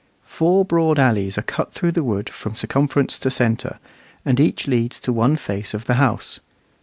Four 0.25 0.65
broad 0.65 0.97
alleys 0.97 1.37
are 1.37 1.43
cut 1.43 1.73
through 1.73 1.91
the 1.91 2.03
wood 2.03 2.27
from 2.27 2.55
circumference 2.55 3.19
to 3.19 3.29
centre, 3.29 3.77
and 4.25 4.39
each 4.39 4.65
leads 4.65 4.99
to 5.01 5.13
one 5.13 5.35
face 5.35 5.75
of 5.75 5.85
the 5.85 5.93
house. 6.01 6.39